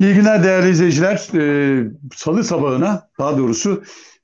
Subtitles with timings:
[0.00, 1.28] İyi günler değerli izleyiciler.
[1.34, 1.84] Ee,
[2.16, 3.82] Salı sabahına daha doğrusu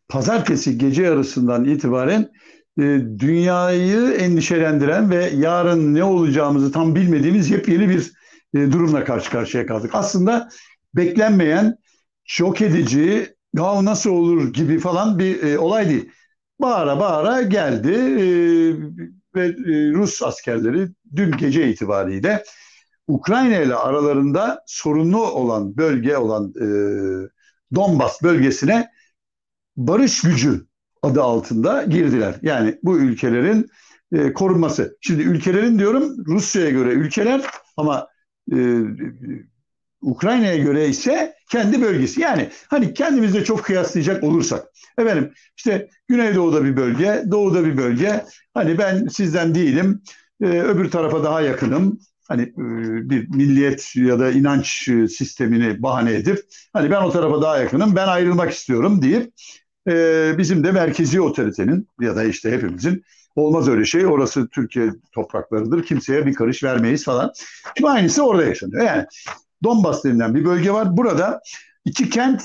[0.08, 2.30] pazartesi gece yarısından itibaren
[2.78, 2.82] e,
[3.18, 8.12] dünyayı endişelendiren ve yarın ne olacağımızı tam bilmediğimiz yepyeni bir
[8.54, 9.90] e, durumla karşı karşıya kaldık.
[9.94, 10.48] Aslında
[10.96, 11.76] beklenmeyen,
[12.24, 16.10] şok edici, ya nasıl olur gibi falan bir e, olay değil.
[16.60, 18.24] Bağıra bağıra geldi e,
[19.34, 22.44] ve e, Rus askerleri dün gece itibariyle
[23.12, 26.66] Ukrayna ile aralarında sorunlu olan bölge olan e,
[27.74, 28.90] Donbas bölgesine
[29.76, 30.66] barış gücü
[31.02, 32.34] adı altında girdiler.
[32.42, 33.70] Yani bu ülkelerin
[34.12, 34.96] e, korunması.
[35.00, 37.42] Şimdi ülkelerin diyorum Rusya'ya göre ülkeler
[37.76, 38.08] ama
[38.52, 38.78] e,
[40.00, 42.20] Ukrayna'ya göre ise kendi bölgesi.
[42.20, 44.66] Yani hani kendimizde çok kıyaslayacak olursak.
[44.98, 48.24] Efendim işte Güneydoğu'da bir bölge, Doğu'da bir bölge.
[48.54, 50.02] Hani ben sizden değilim,
[50.42, 52.54] e, öbür tarafa daha yakınım hani e,
[53.10, 56.38] bir milliyet ya da inanç e, sistemini bahane edip
[56.72, 59.32] hani ben o tarafa daha yakınım ben ayrılmak istiyorum deyip
[59.88, 63.04] e, bizim de merkezi otoritenin ya da işte hepimizin
[63.36, 67.32] olmaz öyle şey orası Türkiye topraklarıdır kimseye bir karış vermeyiz falan.
[67.78, 68.84] Şimdi aynısı orada yaşanıyor.
[68.84, 69.06] Yani
[69.64, 70.96] Donbas denilen bir bölge var.
[70.96, 71.40] Burada
[71.84, 72.42] iki kent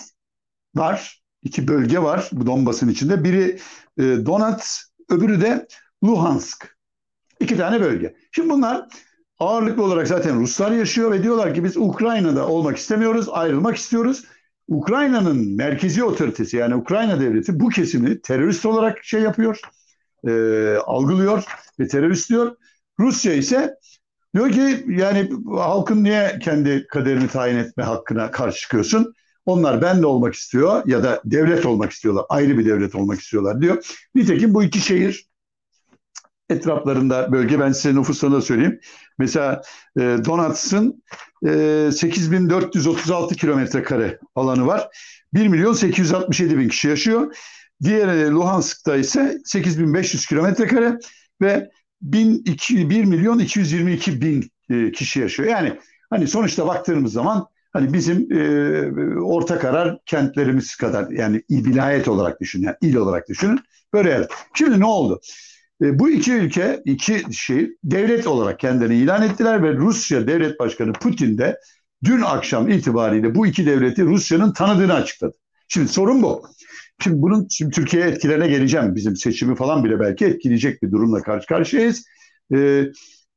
[0.75, 1.21] var.
[1.43, 3.23] iki bölge var bu Donbas'ın içinde.
[3.23, 3.59] Biri
[3.99, 5.67] Donetsk, öbürü de
[6.03, 6.77] Luhansk.
[7.39, 8.15] İki tane bölge.
[8.31, 8.87] Şimdi bunlar
[9.39, 14.23] ağırlıklı olarak zaten Ruslar yaşıyor ve diyorlar ki biz Ukrayna'da olmak istemiyoruz, ayrılmak istiyoruz.
[14.67, 19.59] Ukrayna'nın merkezi otoritesi yani Ukrayna devleti bu kesimi terörist olarak şey yapıyor,
[20.27, 20.31] e,
[20.85, 21.43] algılıyor
[21.79, 22.55] ve terörist diyor.
[22.99, 23.75] Rusya ise
[24.35, 29.13] diyor ki yani halkın niye kendi kaderini tayin etme hakkına karşı çıkıyorsun?
[29.45, 33.61] Onlar ben de olmak istiyor ya da devlet olmak istiyorlar, ayrı bir devlet olmak istiyorlar
[33.61, 33.85] diyor.
[34.15, 35.27] Nitekim bu iki şehir
[36.49, 38.79] etraflarında bölge ben size nüfusunu da söyleyeyim.
[39.19, 39.61] Mesela
[39.97, 41.03] e, Donetsk'ın
[41.47, 44.87] e, 8436 kilometre kare alanı var.
[45.33, 47.35] 1 milyon 867 bin kişi yaşıyor.
[47.83, 50.97] Diğeri Luhansk'ta ise 8500 kilometre kare
[51.41, 51.69] ve
[52.01, 55.49] 1, 2, 1 milyon 222 bin e, kişi yaşıyor.
[55.49, 55.73] Yani
[56.09, 62.41] hani sonuçta baktığımız zaman hani bizim e, orta karar kentlerimiz kadar yani il vilayet olarak
[62.41, 63.59] düşünün, yani il olarak düşünün.
[63.93, 64.27] Böyle yer.
[64.53, 65.21] Şimdi ne oldu?
[65.81, 70.93] E, bu iki ülke, iki şey devlet olarak kendilerini ilan ettiler ve Rusya Devlet Başkanı
[70.93, 71.59] Putin de
[72.03, 75.37] dün akşam itibariyle bu iki devleti Rusya'nın tanıdığını açıkladı.
[75.67, 76.45] Şimdi sorun bu.
[77.03, 78.95] Şimdi bunun şimdi Türkiye'ye etkilerine geleceğim.
[78.95, 82.05] Bizim seçimi falan bile belki etkileyecek bir durumla karşı karşıyayız.
[82.53, 82.83] Ee,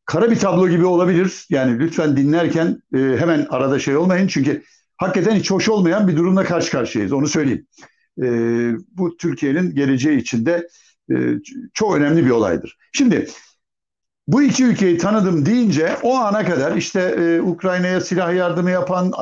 [0.05, 1.47] kara bir tablo gibi olabilir.
[1.51, 4.27] Yani lütfen dinlerken e, hemen arada şey olmayın.
[4.27, 4.63] Çünkü
[4.97, 7.13] hakikaten hiç hoş olmayan bir durumla karşı karşıyayız.
[7.13, 7.67] Onu söyleyeyim.
[8.23, 10.69] Ee, bu Türkiye'nin geleceği içinde
[11.75, 12.79] çok önemli bir olaydır.
[12.93, 13.27] Şimdi
[14.33, 19.13] bu iki ülkeyi tanıdım deyince o ana kadar işte e, Ukrayna'ya silah yardımı yapan,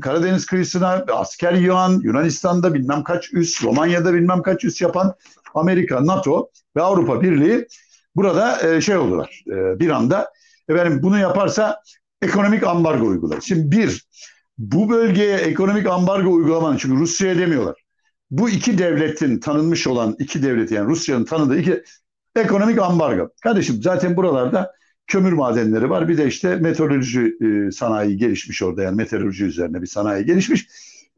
[0.00, 5.14] Karadeniz kıyısına asker yığan, Yunanistan'da bilmem kaç üs, Romanya'da bilmem kaç üs yapan
[5.54, 7.66] Amerika, NATO ve Avrupa Birliği
[8.16, 9.44] burada e, şey oldular.
[9.46, 10.32] E, bir anda
[10.68, 11.82] efendim bunu yaparsa
[12.22, 13.40] ekonomik ambargo uygular.
[13.40, 14.06] Şimdi bir,
[14.58, 17.87] bu bölgeye ekonomik ambargo uygulamanın çünkü Rusya'ya demiyorlar
[18.30, 21.82] bu iki devletin tanınmış olan iki devlet yani Rusya'nın tanıdığı iki
[22.36, 23.28] ekonomik ambargo.
[23.42, 24.72] Kardeşim zaten buralarda
[25.06, 26.08] kömür madenleri var.
[26.08, 30.68] Bir de işte meteoroloji e, sanayi gelişmiş orada yani meteoroloji üzerine bir sanayi gelişmiş.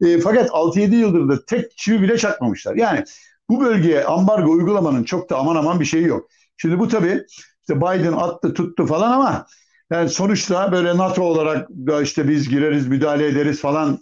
[0.01, 2.75] E, fakat 6-7 yıldır da tek çivi bile çakmamışlar.
[2.75, 3.03] Yani
[3.49, 6.29] bu bölgeye ambargo uygulamanın çok da aman aman bir şeyi yok.
[6.57, 7.23] Şimdi bu tabii
[7.61, 9.45] işte Biden attı tuttu falan ama
[9.91, 11.69] yani sonuçta böyle NATO olarak
[12.03, 13.99] işte biz gireriz müdahale ederiz falan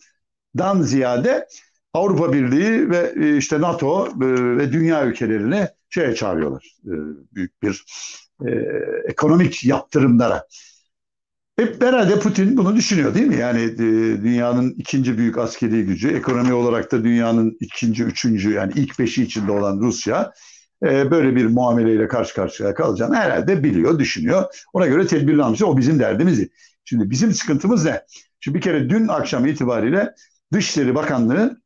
[0.58, 1.48] dan ziyade
[1.94, 4.12] Avrupa Birliği ve e, işte NATO e,
[4.58, 6.76] ve dünya ülkelerini şeye çağırıyorlar.
[6.86, 6.94] E,
[7.36, 7.86] büyük bir
[9.06, 10.48] ekonomik yaptırımlara.
[11.58, 13.36] Hep herhalde Putin bunu düşünüyor değil mi?
[13.36, 13.78] Yani
[14.24, 19.52] dünyanın ikinci büyük askeri gücü, ekonomi olarak da dünyanın ikinci, üçüncü yani ilk beşi içinde
[19.52, 20.34] olan Rusya
[20.84, 24.44] böyle bir muameleyle karşı karşıya kalacağını herhalde biliyor, düşünüyor.
[24.74, 25.62] Ona göre tedbirli almış.
[25.62, 26.48] O bizim derdimiz.
[26.86, 28.02] Şimdi bizim sıkıntımız ne?
[28.40, 30.14] Şimdi bir kere dün akşam itibariyle
[30.54, 31.62] Dışişleri Bakanlığı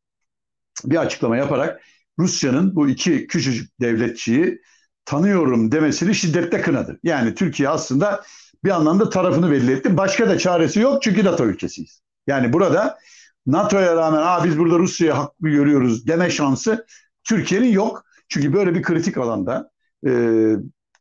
[0.86, 1.82] bir açıklama yaparak
[2.20, 4.62] Rusya'nın bu iki küçücük devletçiyi
[5.06, 7.00] tanıyorum demesini şiddetle kınadı.
[7.04, 8.24] Yani Türkiye aslında
[8.64, 9.98] bir anlamda tarafını belli etti.
[9.98, 12.02] Başka da çaresi yok çünkü NATO ülkesiyiz.
[12.28, 12.98] Yani burada
[13.46, 16.86] NATO'ya rağmen Aa, biz burada Rusya'ya haklı görüyoruz deme şansı
[17.24, 18.06] Türkiye'nin yok.
[18.30, 19.72] Çünkü böyle bir kritik alanda
[20.08, 20.12] e,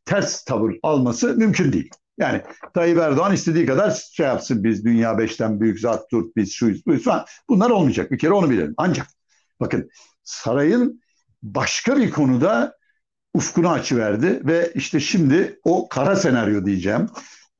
[0.05, 1.89] ters tavır alması mümkün değil.
[2.17, 2.41] Yani
[2.73, 7.03] Tayyip Erdoğan istediği kadar şey yapsın biz dünya beşten büyük zat dur biz şuyuz buyuz
[7.03, 7.25] falan.
[7.49, 8.73] Bunlar olmayacak bir kere onu bilelim.
[8.77, 9.07] Ancak
[9.63, 9.89] Bakın
[10.23, 11.01] sarayın
[11.43, 12.77] başka bir konuda
[13.33, 17.09] ufkunu açıverdi ve işte şimdi o kara senaryo diyeceğim.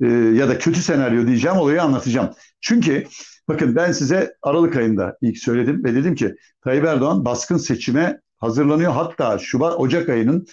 [0.02, 2.34] e, ya da kötü senaryo diyeceğim olayı anlatacağım.
[2.62, 3.08] Çünkü
[3.48, 8.92] bakın ben size Aralık ayında ilk söyledim ve dedim ki Tayyip Erdoğan baskın seçime hazırlanıyor.
[8.92, 10.48] Hatta Şubat Ocak ayının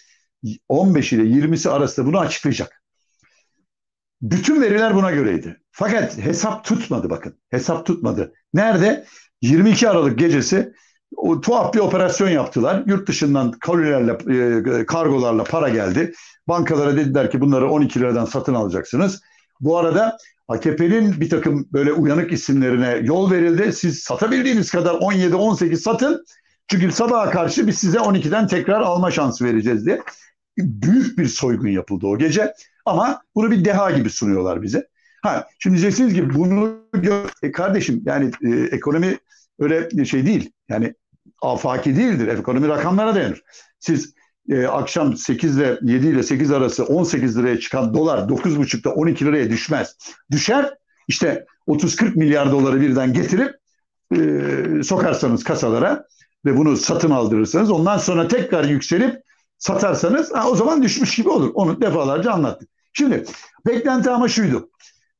[0.68, 2.82] 15 ile 20'si arasında bunu açıklayacak.
[4.22, 5.60] Bütün veriler buna göreydi.
[5.72, 7.38] Fakat hesap tutmadı bakın.
[7.50, 8.32] Hesap tutmadı.
[8.54, 9.06] Nerede?
[9.42, 10.72] 22 Aralık gecesi
[11.16, 12.82] o tuhaf bir operasyon yaptılar.
[12.86, 14.12] Yurt dışından kolilerle,
[14.80, 16.12] e, kargolarla para geldi.
[16.48, 19.20] Bankalara dediler ki bunları 12 liradan satın alacaksınız.
[19.60, 20.16] Bu arada
[20.48, 23.72] AKP'nin bir takım böyle uyanık isimlerine yol verildi.
[23.72, 26.24] Siz satabildiğiniz kadar 17-18 satın.
[26.68, 30.02] Çünkü sabaha karşı biz size 12'den tekrar alma şansı vereceğiz diye.
[30.58, 32.54] Büyük bir soygun yapıldı o gece.
[32.86, 34.88] Ama bunu bir deha gibi sunuyorlar bize.
[35.22, 36.76] Ha, şimdi diyeceksiniz ki bunu
[37.42, 39.18] e kardeşim yani e, ekonomi
[39.58, 40.52] öyle şey değil.
[40.68, 40.94] Yani
[41.40, 42.28] afaki değildir.
[42.28, 43.42] Ekonomi rakamlara dayanır.
[43.78, 44.14] Siz
[44.48, 49.50] e, akşam 8 ile 7 ile 8 arası 18 liraya çıkan dolar 9,5'da 12 liraya
[49.50, 49.96] düşmez.
[50.30, 50.74] Düşer
[51.08, 53.54] işte 30-40 milyar doları birden getirip
[54.16, 56.04] e, sokarsanız kasalara
[56.44, 59.22] ve bunu satın aldırırsanız ondan sonra tekrar yükselip
[59.58, 61.50] satarsanız ha, o zaman düşmüş gibi olur.
[61.54, 62.68] Onu defalarca anlattık.
[62.92, 63.24] Şimdi
[63.66, 64.70] beklenti ama şuydu.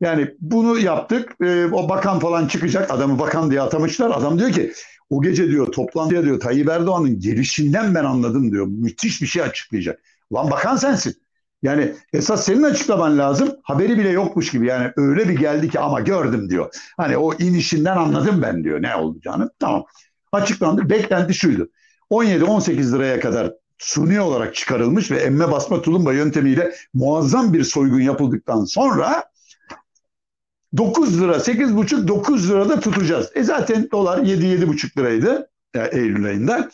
[0.00, 1.36] Yani bunu yaptık.
[1.42, 2.90] E, o bakan falan çıkacak.
[2.90, 4.10] Adamı bakan diye atamışlar.
[4.10, 4.72] Adam diyor ki
[5.10, 8.66] o gece diyor toplantıya diyor Tayyip Erdoğan'ın gelişinden ben anladım diyor.
[8.66, 10.00] Müthiş bir şey açıklayacak.
[10.32, 11.14] Lan bakan sensin.
[11.62, 13.48] Yani esas senin açıklaman lazım.
[13.62, 14.66] Haberi bile yokmuş gibi.
[14.66, 16.74] Yani öyle bir geldi ki ama gördüm diyor.
[16.96, 19.50] Hani o inişinden anladım ben diyor ne olacağını.
[19.58, 19.84] Tamam.
[20.32, 20.90] Açıklandı.
[20.90, 21.70] Beklenti şuydu.
[22.10, 28.64] 17-18 liraya kadar suni olarak çıkarılmış ve emme basma tulumba yöntemiyle muazzam bir soygun yapıldıktan
[28.64, 29.29] sonra
[30.76, 33.30] 9 lira, 8,5 9 lirada tutacağız.
[33.34, 36.70] E zaten dolar 7-7,5 liraydı yani Eylül ayında.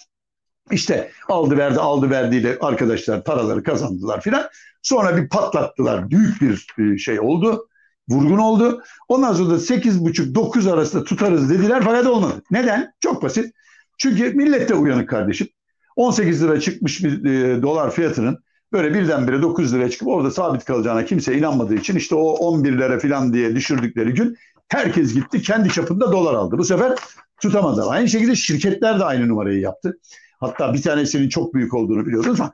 [0.70, 4.48] İşte aldı verdi aldı verdiyle arkadaşlar paraları kazandılar filan.
[4.82, 6.10] Sonra bir patlattılar.
[6.10, 7.69] Büyük bir e, şey oldu.
[8.08, 8.82] Vurgun oldu.
[9.08, 12.43] Ondan sonra da 8,5-9 arasında tutarız dediler fakat olmadı.
[12.50, 12.93] Neden?
[13.00, 13.54] Çok basit.
[13.98, 15.48] Çünkü millet de uyanık kardeşim.
[15.96, 18.38] 18 lira çıkmış bir e, dolar fiyatının
[18.72, 22.98] böyle birdenbire 9 liraya çıkıp orada sabit kalacağına kimse inanmadığı için işte o 11 lira
[22.98, 24.36] falan diye düşürdükleri gün
[24.68, 26.58] herkes gitti kendi çapında dolar aldı.
[26.58, 26.94] Bu sefer
[27.40, 27.94] tutamadılar.
[27.94, 29.98] Aynı şekilde şirketler de aynı numarayı yaptı.
[30.40, 32.52] Hatta bir tanesinin çok büyük olduğunu biliyordunuz ama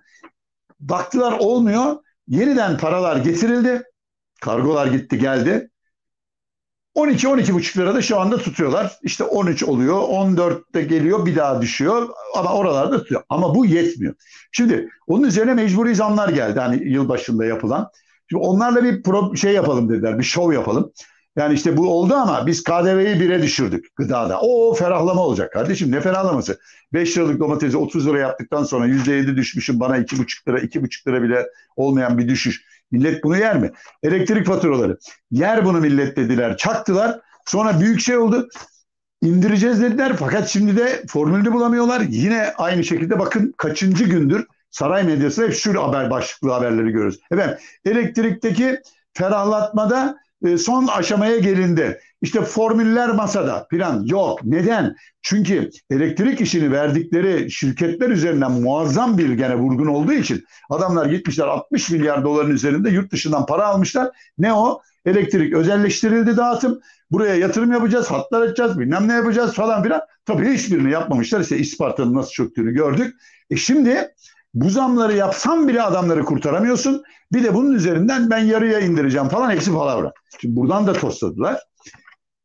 [0.81, 1.97] baktılar olmuyor.
[2.29, 3.83] Yeniden paralar getirildi.
[4.41, 5.71] Kargolar gitti geldi.
[6.97, 8.93] 12-12,5 lirada şu anda tutuyorlar.
[9.03, 13.23] İşte 13 oluyor, 14'te geliyor bir daha düşüyor ama oralarda tutuyor.
[13.29, 14.15] Ama bu yetmiyor.
[14.53, 17.91] Şimdi onun üzerine mecburi zamlar geldi hani yılbaşında yapılan.
[18.31, 20.93] Şimdi onlarla bir pro şey yapalım dediler, bir şov yapalım.
[21.37, 24.41] Yani işte bu oldu ama biz KDV'yi bire düşürdük gıdada.
[24.41, 26.59] O ferahlama olacak kardeşim ne ferahlaması?
[26.93, 31.47] 5 liralık domatesi 30 lira yaptıktan sonra %7 düşmüşüm bana 2,5 lira 2,5 lira bile
[31.77, 32.65] olmayan bir düşüş.
[32.93, 33.71] Millet bunu yer mi?
[34.03, 34.99] Elektrik faturaları.
[35.31, 36.57] Yer bunu millet dediler.
[36.57, 37.21] Çaktılar.
[37.47, 38.49] Sonra büyük şey oldu.
[39.23, 40.17] İndireceğiz dediler.
[40.19, 42.01] Fakat şimdi de formülünü bulamıyorlar.
[42.01, 47.19] Yine aynı şekilde bakın kaçıncı gündür saray medyasında hep şu haber başlıklı haberleri görüyoruz.
[47.31, 48.81] Efendim elektrikteki
[49.15, 50.17] ferahlatmada
[50.59, 52.01] son aşamaya gelindi.
[52.23, 54.45] İşte formüller masada plan yok.
[54.45, 54.97] Neden?
[55.23, 61.91] Çünkü elektrik işini verdikleri şirketler üzerinden muazzam bir gene vurgun olduğu için adamlar gitmişler 60
[61.91, 64.11] milyar doların üzerinde yurt dışından para almışlar.
[64.39, 64.81] Ne o?
[65.07, 66.81] Elektrik özelleştirildi dağıtım.
[67.11, 70.01] Buraya yatırım yapacağız, hatlar açacağız, bilmem ne yapacağız falan filan.
[70.25, 71.41] Tabii hiçbirini yapmamışlar.
[71.41, 73.15] İşte İsparta'nın nasıl çöktüğünü gördük.
[73.51, 74.09] E şimdi
[74.55, 77.03] bu zamları yapsam bile adamları kurtaramıyorsun.
[77.33, 80.13] Bir de bunun üzerinden ben yarıya indireceğim falan hepsi palavra.
[80.41, 81.63] Şimdi buradan da tostladılar.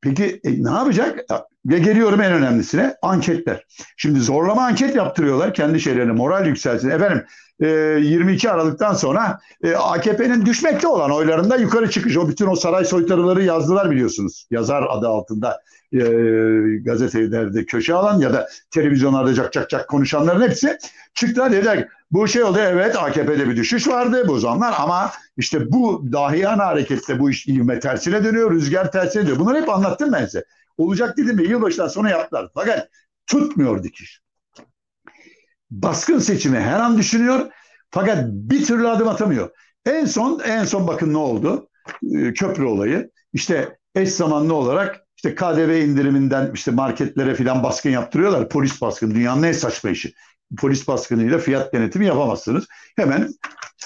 [0.02, 1.20] Peki e, ne yapacak?
[1.66, 3.64] Ve geliyorum en önemlisine anketler.
[3.98, 6.90] Şimdi zorlama anket yaptırıyorlar kendi şeylerine moral yükselsin.
[6.90, 7.24] Efendim
[7.60, 12.18] e, 22 Aralık'tan sonra e, AKP'nin düşmekte olan oylarında yukarı çıkış.
[12.18, 14.48] O bütün o saray soytarıları yazdılar biliyorsunuz.
[14.52, 15.62] Yazar adı altında
[15.94, 16.00] e,
[16.82, 20.78] gazetelerde köşe alan ya da televizyonlarda cak cak cak konuşanların hepsi
[21.14, 26.06] çıktılar dediler bu şey oldu evet AKP'de bir düşüş vardı bu zamanlar ama işte bu
[26.12, 29.40] dahiyane harekette bu iş ivme tersine dönüyor, rüzgar tersine dönüyor.
[29.40, 30.46] Bunları hep anlattım ben size.
[30.78, 32.50] Olacak dedim ve yılbaşından sonra yaptılar.
[32.54, 32.90] Fakat
[33.28, 34.22] tutmuyor dikiş.
[35.72, 37.52] Baskın seçimi her an düşünüyor
[37.92, 39.50] fakat bir türlü adım atamıyor.
[39.86, 41.70] En son en son bakın ne oldu?
[42.16, 43.12] Ee, köprü olayı.
[43.34, 48.50] İşte eş zamanlı olarak işte KDV indiriminden işte marketlere filan baskın yaptırıyorlar.
[48.50, 50.14] Polis baskını dünyanın en saçma işi
[50.58, 52.66] polis baskınıyla fiyat denetimi yapamazsınız.
[52.96, 53.30] Hemen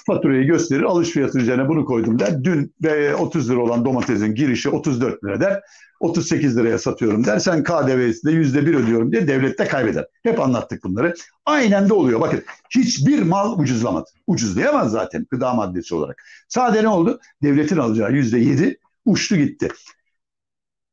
[0.06, 2.44] faturayı gösterir, alış fiyatı üzerine bunu koydum der.
[2.44, 5.62] Dün ve 30 lira olan domatesin girişi 34 lira der.
[6.00, 7.40] 38 liraya satıyorum der.
[7.40, 10.06] Sen KDV'si de %1 ödüyorum diye devlet de kaybeder.
[10.24, 11.14] Hep anlattık bunları.
[11.46, 12.22] Aynen de oluyor.
[12.22, 12.44] Bakın
[12.76, 14.10] hiçbir mal ucuzlamadı.
[14.28, 16.24] Ucuzlayamaz zaten gıda maddesi olarak.
[16.48, 17.20] Sadece ne oldu?
[17.44, 19.70] Devletin alacağı %7 uçtu gitti.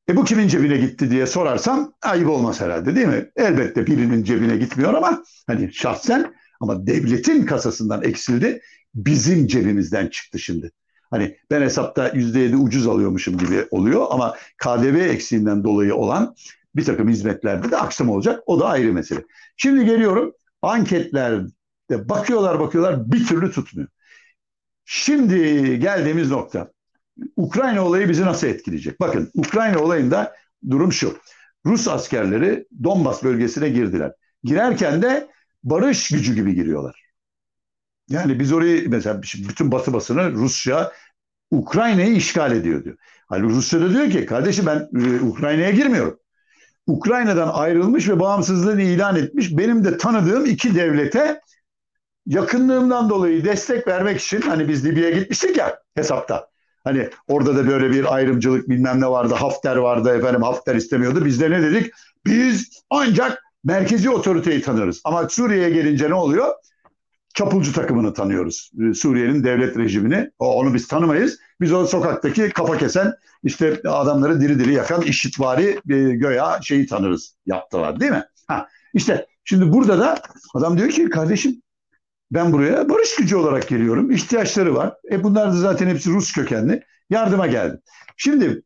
[0.09, 3.31] E bu kimin cebine gitti diye sorarsam ayıp olmaz herhalde değil mi?
[3.37, 8.61] Elbette birinin cebine gitmiyor ama hani şahsen ama devletin kasasından eksildi.
[8.95, 10.71] Bizim cebimizden çıktı şimdi.
[11.11, 16.35] Hani ben hesapta %7 ucuz alıyormuşum gibi oluyor ama KDV eksiğinden dolayı olan
[16.77, 18.43] bir takım hizmetlerde de aksam olacak.
[18.47, 19.25] O da ayrı mesele.
[19.57, 21.49] Şimdi geliyorum anketlerde
[21.91, 23.89] bakıyorlar bakıyorlar bir türlü tutmuyor.
[24.85, 25.39] Şimdi
[25.81, 26.71] geldiğimiz nokta.
[27.37, 29.01] Ukrayna olayı bizi nasıl etkileyecek?
[29.01, 30.37] Bakın Ukrayna olayında
[30.71, 31.19] durum şu.
[31.67, 34.13] Rus askerleri Donbas bölgesine girdiler.
[34.45, 35.29] Girerken de
[35.65, 37.03] barış gücü gibi giriyorlar.
[38.09, 40.93] Yani biz orayı mesela bütün batı basını Rusya
[41.51, 42.97] Ukrayna'yı işgal ediyor diyor.
[43.27, 46.19] Hani Rusya da diyor ki kardeşim ben e, Ukrayna'ya girmiyorum.
[46.87, 51.41] Ukrayna'dan ayrılmış ve bağımsızlığını ilan etmiş benim de tanıdığım iki devlete
[52.27, 56.48] yakınlığımdan dolayı destek vermek için hani biz Libya'ya gitmiştik ya hesapta.
[56.89, 59.35] Hani orada da böyle bir ayrımcılık bilmem ne vardı.
[59.35, 61.25] Hafter vardı efendim Hafter istemiyordu.
[61.25, 61.93] Biz de ne dedik?
[62.27, 65.01] Biz ancak merkezi otoriteyi tanırız.
[65.05, 66.55] Ama Suriye'ye gelince ne oluyor?
[67.35, 68.71] Çapulcu takımını tanıyoruz.
[68.81, 70.31] Ee, Suriye'nin devlet rejimini.
[70.39, 71.39] Onu biz tanımayız.
[71.61, 73.15] Biz o sokaktaki kafa kesen
[73.45, 78.25] işte adamları diri diri yakan işitvari e, göya şeyi tanırız yaptılar değil mi?
[78.47, 80.19] Ha, işte şimdi burada da
[80.55, 81.63] adam diyor ki kardeşim
[82.31, 84.11] ben buraya barış gücü olarak geliyorum.
[84.11, 84.95] İhtiyaçları var.
[85.11, 86.85] E bunlar da zaten hepsi Rus kökenli.
[87.11, 87.81] Yardıma geldim.
[88.17, 88.63] Şimdi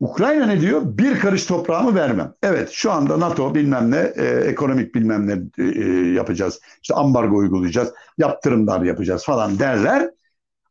[0.00, 0.82] Ukrayna ne diyor?
[0.84, 2.34] Bir karış toprağımı vermem.
[2.42, 6.60] Evet şu anda NATO bilmem ne e, ekonomik bilmem ne e, yapacağız.
[6.82, 7.92] İşte ambargo uygulayacağız.
[8.18, 10.10] Yaptırımlar yapacağız falan derler.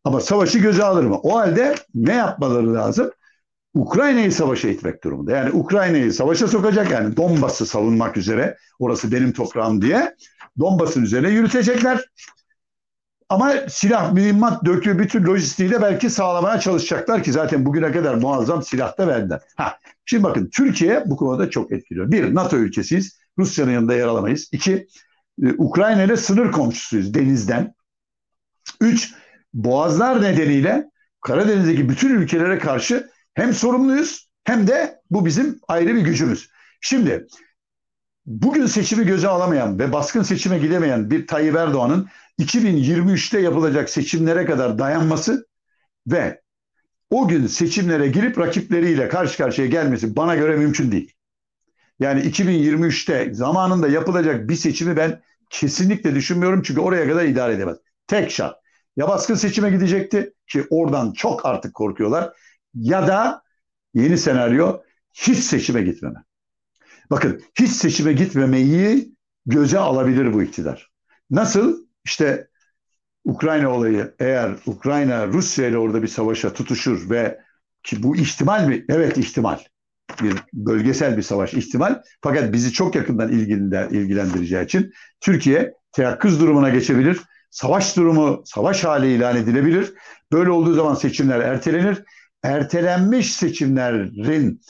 [0.04, 1.20] Ama savaşı göze alır mı?
[1.24, 3.12] O halde ne yapmaları lazım?
[3.74, 5.32] Ukrayna'yı savaşa itmek durumunda.
[5.32, 10.16] Yani Ukrayna'yı savaşa sokacak yani Donbas'ı savunmak üzere orası benim toprağım diye
[10.60, 12.06] Donbas'ın üzerine yürütecekler.
[13.30, 18.64] Ama silah, mühimmat döküyor bütün lojistiği de belki sağlamaya çalışacaklar ki zaten bugüne kadar muazzam
[18.64, 19.42] silah da verdiler.
[19.58, 22.12] Ha, şimdi bakın Türkiye bu konuda çok etkiliyor.
[22.12, 23.20] Bir, NATO ülkesiyiz.
[23.38, 24.50] Rusya'nın yanında yer alamayız.
[24.52, 24.88] İki,
[25.44, 27.76] e, Ukrayna ile sınır komşusuyuz denizden.
[28.82, 29.14] Üç,
[29.54, 30.90] boğazlar nedeniyle
[31.22, 36.50] Karadeniz'deki bütün ülkelere karşı hem sorumluyuz hem de bu bizim ayrı bir gücümüz.
[36.82, 37.28] Şimdi
[38.26, 44.80] bugün seçimi göze alamayan ve baskın seçime gidemeyen bir Tayyip Erdoğan'ın 2023'te yapılacak seçimlere kadar
[44.80, 45.48] dayanması
[46.08, 46.42] ve
[47.10, 51.14] o gün seçimlere girip rakipleriyle karşı karşıya gelmesi bana göre mümkün değil.
[52.00, 57.78] Yani 2023'te zamanında yapılacak bir seçimi ben kesinlikle düşünmüyorum çünkü oraya kadar idare edemez.
[58.08, 58.56] Tek şart.
[58.96, 62.34] Ya baskın seçime gidecekti ki oradan çok artık korkuyorlar
[62.74, 63.44] ya da
[63.94, 64.82] yeni senaryo
[65.14, 66.20] hiç seçime gitmeme.
[67.12, 70.92] Bakın hiç seçime gitmemeyi göze alabilir bu iktidar.
[71.32, 71.86] Nasıl?
[72.06, 72.48] İşte
[73.26, 77.40] Ukrayna olayı eğer Ukrayna Rusya ile orada bir savaşa tutuşur ve
[77.84, 78.86] ki bu ihtimal mi?
[78.90, 79.60] Evet ihtimal.
[80.22, 82.02] Bir bölgesel bir savaş ihtimal.
[82.22, 83.32] Fakat bizi çok yakından
[83.92, 84.92] ilgilendireceği için
[85.22, 87.20] Türkiye teyakkuz durumuna geçebilir.
[87.50, 89.94] Savaş durumu, savaş hali ilan edilebilir.
[90.32, 92.04] Böyle olduğu zaman seçimler ertelenir.
[92.44, 94.62] Ertelenmiş seçimlerin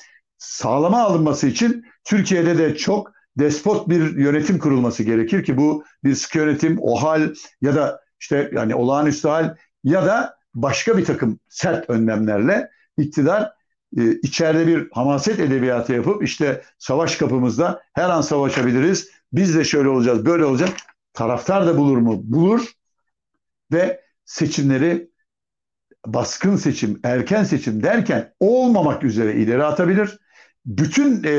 [0.43, 6.37] sağlama alınması için Türkiye'de de çok despot bir yönetim kurulması gerekir ki bu bir sıkı
[6.37, 11.89] yönetim, o hal ya da işte yani olağanüstü hal ya da başka bir takım sert
[11.89, 13.51] önlemlerle iktidar
[13.97, 19.09] e, içeride bir hamaset edebiyatı yapıp işte savaş kapımızda her an savaşabiliriz.
[19.33, 20.69] Biz de şöyle olacağız, böyle olacak.
[21.13, 22.21] Taraftar da bulur mu?
[22.23, 22.71] Bulur
[23.71, 25.09] ve seçimleri
[26.05, 30.19] baskın seçim, erken seçim derken olmamak üzere ileri atabilir
[30.65, 31.31] bütün e,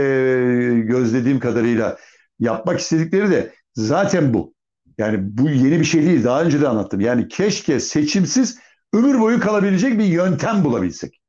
[0.81, 1.99] gözlediğim kadarıyla
[2.39, 4.55] yapmak istedikleri de zaten bu.
[4.99, 6.25] Yani bu yeni bir şey değil.
[6.25, 7.01] Daha önce de anlattım.
[7.01, 8.59] Yani keşke seçimsiz
[8.93, 11.21] ömür boyu kalabilecek bir yöntem bulabilsek.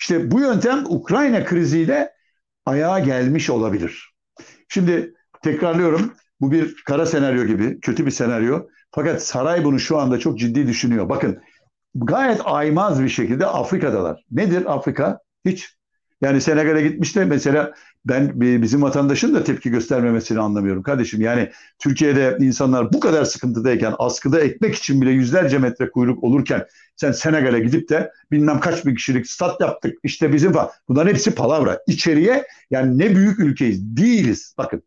[0.00, 2.12] İşte bu yöntem Ukrayna kriziyle
[2.66, 4.14] ayağa gelmiş olabilir.
[4.68, 6.12] Şimdi tekrarlıyorum.
[6.40, 8.66] Bu bir kara senaryo gibi, kötü bir senaryo.
[8.90, 11.08] Fakat saray bunu şu anda çok ciddi düşünüyor.
[11.08, 11.42] Bakın
[11.94, 14.24] gayet aymaz bir şekilde Afrika'dalar.
[14.30, 15.20] Nedir Afrika?
[15.44, 15.76] Hiç
[16.22, 17.74] yani Senegal'e gitmiş mesela
[18.04, 21.20] ben bizim vatandaşın da tepki göstermemesini anlamıyorum kardeşim.
[21.20, 27.12] Yani Türkiye'de insanlar bu kadar sıkıntıdayken askıda ekmek için bile yüzlerce metre kuyruk olurken sen
[27.12, 30.70] Senegal'e gidip de bilmem kaç bin kişilik stat yaptık işte bizim falan.
[30.88, 31.82] Bunların hepsi palavra.
[31.86, 34.54] İçeriye yani ne büyük ülkeyiz değiliz.
[34.58, 34.82] Bakın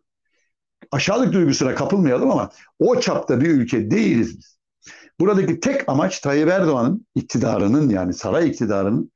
[0.91, 2.49] aşağılık duygusuna kapılmayalım ama
[2.79, 4.55] o çapta bir ülke değiliz biz.
[5.19, 9.11] Buradaki tek amaç Tayyip Erdoğan'ın iktidarının yani saray iktidarının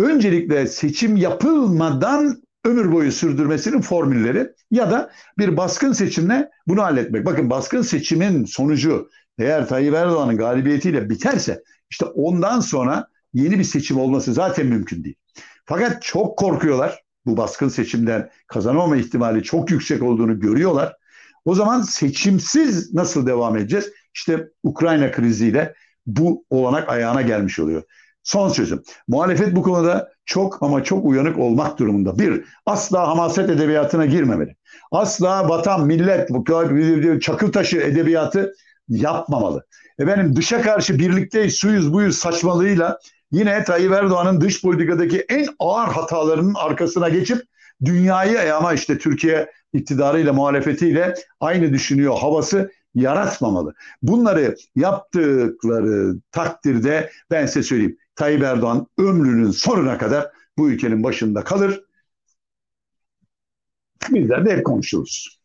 [0.00, 7.26] öncelikle seçim yapılmadan ömür boyu sürdürmesinin formülleri ya da bir baskın seçimle bunu halletmek.
[7.26, 13.98] Bakın baskın seçimin sonucu eğer Tayyip Erdoğan'ın galibiyetiyle biterse işte ondan sonra yeni bir seçim
[13.98, 15.16] olması zaten mümkün değil.
[15.64, 17.02] Fakat çok korkuyorlar.
[17.26, 20.96] Bu baskın seçimden kazanamama ihtimali çok yüksek olduğunu görüyorlar.
[21.44, 23.92] O zaman seçimsiz nasıl devam edeceğiz?
[24.14, 25.74] İşte Ukrayna kriziyle
[26.06, 27.82] bu olanak ayağına gelmiş oluyor.
[28.30, 28.82] Son sözüm.
[29.08, 32.18] Muhalefet bu konuda çok ama çok uyanık olmak durumunda.
[32.18, 34.56] Bir, asla hamaset edebiyatına girmemeli.
[34.92, 36.30] Asla vatan, millet,
[37.22, 38.54] çakıl taşı edebiyatı
[38.88, 39.66] yapmamalı.
[39.98, 42.98] Efendim dışa karşı birlikteyiz, suyuz, buyuz saçmalığıyla
[43.32, 47.42] yine Tayyip Erdoğan'ın dış politikadaki en ağır hatalarının arkasına geçip
[47.84, 53.74] dünyayı ama işte Türkiye iktidarıyla muhalefetiyle aynı düşünüyor havası yaratmamalı.
[54.02, 61.84] Bunları yaptıkları takdirde ben size söyleyeyim Tayyip Erdoğan ömrünün sonuna kadar bu ülkenin başında kalır.
[64.10, 65.40] Bizler de hep konuşuruz.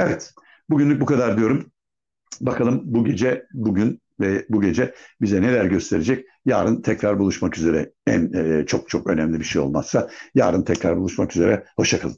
[0.00, 0.34] Evet
[0.70, 1.72] bugünlük bu kadar diyorum.
[2.40, 6.26] Bakalım bu gece bugün ve bu gece bize neler gösterecek.
[6.44, 7.92] Yarın tekrar buluşmak üzere.
[8.06, 11.66] En e, çok çok önemli bir şey olmazsa yarın tekrar buluşmak üzere.
[11.76, 12.16] Hoşçakalın.